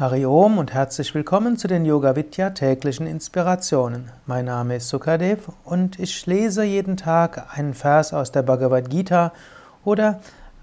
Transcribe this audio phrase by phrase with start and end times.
[0.00, 4.10] Hari Om und herzlich willkommen zu den Yoga Vidya täglichen Inspirationen.
[4.24, 9.34] Mein Name ist Sukadev und ich lese jeden Tag einen Vers aus der Bhagavad Gita
[9.84, 10.20] oder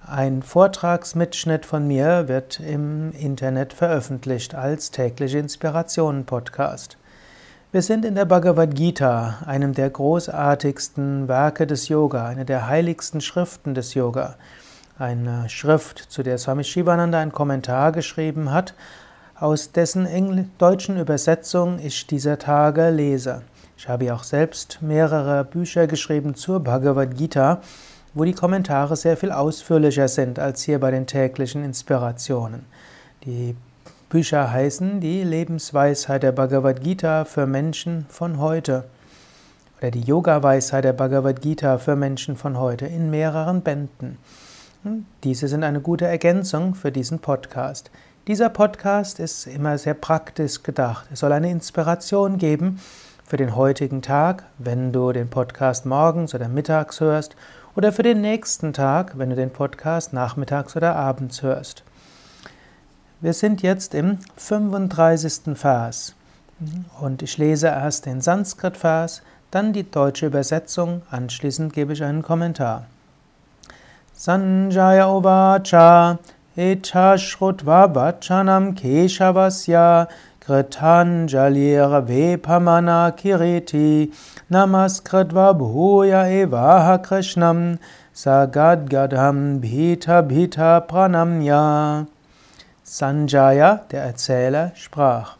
[0.07, 6.97] ein Vortragsmitschnitt von mir wird im Internet veröffentlicht als tägliche Inspirationen Podcast.
[7.71, 13.21] Wir sind in der Bhagavad Gita, einem der großartigsten Werke des Yoga, einer der heiligsten
[13.21, 14.33] Schriften des Yoga.
[14.97, 18.73] Eine Schrift, zu der Swami Shivananda einen Kommentar geschrieben hat,
[19.39, 20.07] aus dessen
[20.57, 23.43] deutschen Übersetzung ich dieser Tage lese.
[23.77, 27.61] Ich habe ja auch selbst mehrere Bücher geschrieben zur Bhagavad Gita,
[28.15, 32.65] wo die Kommentare sehr viel ausführlicher sind als hier bei den täglichen Inspirationen.
[33.25, 33.55] Die
[34.09, 38.85] Bücher heißen Die Lebensweisheit der Bhagavad Gita für Menschen von heute
[39.77, 44.17] oder die Yoga-Weisheit der Bhagavad Gita für Menschen von heute in mehreren Bänden.
[45.23, 47.91] Diese sind eine gute Ergänzung für diesen Podcast.
[48.27, 51.07] Dieser Podcast ist immer sehr praktisch gedacht.
[51.13, 52.81] Es soll eine Inspiration geben
[53.25, 57.37] für den heutigen Tag, wenn du den Podcast morgens oder mittags hörst,
[57.73, 61.83] oder für den nächsten Tag, wenn du den Podcast nachmittags oder abends hörst.
[63.21, 65.57] Wir sind jetzt im 35.
[65.57, 66.13] Vers
[66.99, 72.87] und ich lese erst den Sanskrit-Vers, dann die deutsche Übersetzung, anschließend gebe ich einen Kommentar.
[74.11, 75.05] Sanjaya
[76.57, 80.07] Uvacha Echashrutva vachanam keshavasya
[80.41, 84.11] kritanjalira vepamana kiriti
[84.49, 87.77] namaskritva bhuya evaha krishnam
[88.13, 92.07] sagadgadham bhita bhita pranamya.
[92.83, 95.35] Sanjaya, der Erzähler, sprach.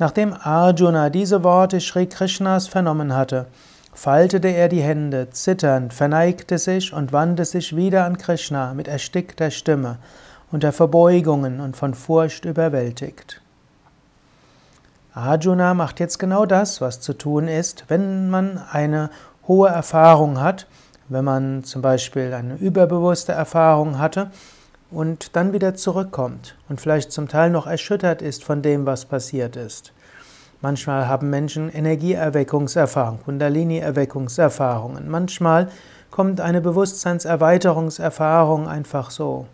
[0.00, 3.46] Nachdem Arjuna diese Worte Sri Krishnas vernommen hatte,
[3.92, 9.50] faltete er die Hände, zitternd, verneigte sich und wandte sich wieder an Krishna mit erstickter
[9.50, 9.98] Stimme
[10.50, 13.40] unter Verbeugungen und von Furcht überwältigt.
[15.14, 19.10] Arjuna macht jetzt genau das, was zu tun ist, wenn man eine
[19.46, 20.66] hohe Erfahrung hat,
[21.08, 24.30] wenn man zum Beispiel eine überbewusste Erfahrung hatte
[24.90, 29.56] und dann wieder zurückkommt und vielleicht zum Teil noch erschüttert ist von dem, was passiert
[29.56, 29.92] ist.
[30.60, 35.08] Manchmal haben Menschen Energieerweckungserfahrungen, Kundalini-Erweckungserfahrungen.
[35.08, 35.68] Manchmal
[36.10, 39.46] kommt eine Bewusstseinserweiterungserfahrung einfach so.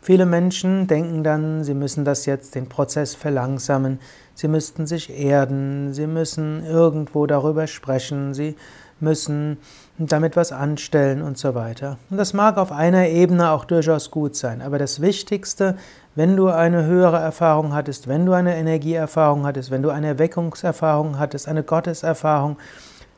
[0.00, 3.98] Viele Menschen denken dann, sie müssen das jetzt den Prozess verlangsamen,
[4.34, 8.56] sie müssten sich erden, sie müssen irgendwo darüber sprechen, sie
[9.00, 9.58] müssen
[9.98, 11.98] damit was anstellen und so weiter.
[12.10, 15.76] Und das mag auf einer Ebene auch durchaus gut sein, aber das Wichtigste,
[16.14, 21.18] wenn du eine höhere Erfahrung hattest, wenn du eine Energieerfahrung hattest, wenn du eine Erweckungserfahrung
[21.18, 22.58] hattest, eine Gotteserfahrung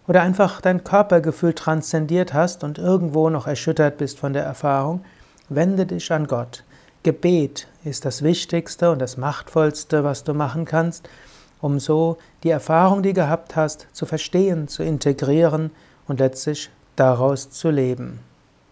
[0.07, 5.03] oder einfach dein Körpergefühl transzendiert hast und irgendwo noch erschüttert bist von der Erfahrung,
[5.49, 6.65] wende dich an Gott.
[7.03, 11.09] Gebet ist das Wichtigste und das Machtvollste, was du machen kannst,
[11.63, 15.71] um so die Erfahrung, die du gehabt hast, zu verstehen, zu integrieren
[16.07, 18.21] und letztlich daraus zu leben.